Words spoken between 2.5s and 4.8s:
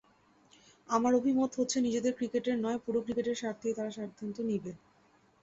নয়, পুরো ক্রিকেটের স্বার্থেই তারা সিদ্ধান্ত নেবে।